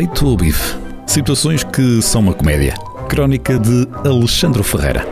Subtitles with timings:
[0.00, 0.78] Feito o bife.
[1.06, 2.72] Situações que são uma comédia.
[3.06, 5.06] Crónica de Alexandre Ferreira.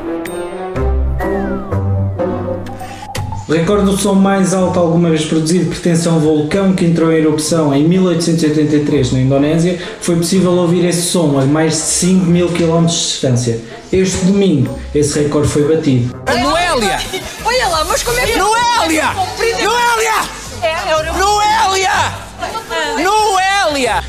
[3.46, 7.13] O recorde do som mais alto alguma vez produzido pertence a um vulcão que entrou
[7.13, 9.78] em erupção em 1883 na Indonésia.
[10.01, 13.60] Foi possível ouvir esse som a mais de 5 mil km de distância.
[13.92, 16.18] Este domingo, esse recorde foi batido.
[16.27, 16.98] Noélia!
[17.45, 19.12] Olha lá, mas como é que Noélia!
[19.12, 20.14] Noélia!
[20.62, 22.28] É, é o Noélia!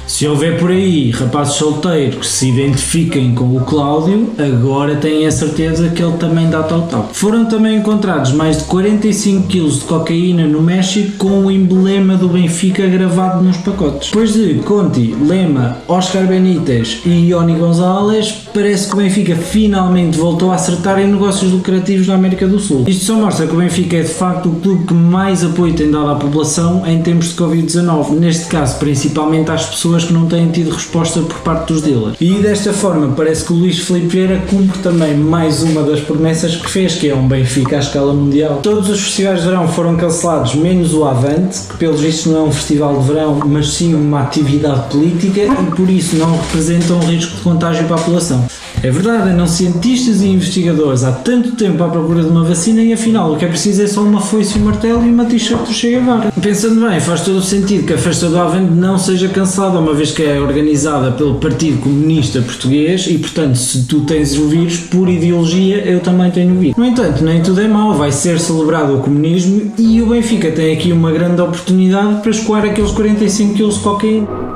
[0.08, 5.32] Se houver por aí rapazes solteiros que se identifiquem com o Cláudio, agora têm a
[5.32, 7.10] certeza que ele também dá tal tal.
[7.14, 12.28] Foram também encontrados mais de 45 kg de cocaína no México com o emblema do
[12.28, 14.10] Benfica gravado nos pacotes.
[14.10, 20.52] Depois de Conti, Lema, Oscar Benítez e Ioni Gonzalez, parece que o Benfica finalmente voltou
[20.52, 22.86] a acertar em negócios lucrativos na América do Sul.
[22.88, 25.92] Isto só mostra que o Benfica é de facto o clube que mais apoio tem
[25.92, 30.50] dado à população em tempos de Covid-19, neste caso principalmente às pessoas que não têm
[30.50, 32.18] tido resposta por parte dos dealers.
[32.20, 36.56] E desta forma parece que o Luís Filipe Vieira cumpre também mais uma das promessas
[36.56, 38.60] que fez, que é um Benfica à escala mundial.
[38.62, 42.44] Todos os festivais de verão foram cancelados, menos o Avante, que pelos vistos não é
[42.44, 47.00] um festival de verão, mas sim uma atividade política e por isso não representa um
[47.00, 48.46] risco de contágio para a população.
[48.82, 52.94] É verdade, andam cientistas e investigadores há tanto tempo à procura de uma vacina e
[52.94, 55.74] afinal o que é preciso é só uma foice, um martelo e uma t-shirt do
[55.74, 56.32] Che Guevara.
[56.42, 59.94] Pensando bem, faz todo o sentido que a festa do Avante não seja cancelada, uma
[59.94, 64.78] vez que é organizada pelo Partido Comunista Português e portanto se tu tens o vírus
[64.78, 66.78] por ideologia eu também tenho o vírus.
[66.78, 70.74] No entanto, nem tudo é mau, vai ser celebrado o comunismo e o Benfica tem
[70.74, 74.49] aqui uma grande oportunidade para escoar aqueles 45 kg de cocaína.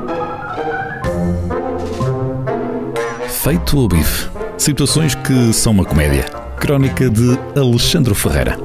[3.44, 4.30] Feito o bife.
[4.56, 6.24] Situações que são uma comédia.
[6.58, 8.56] Crónica de Alexandre Ferreira.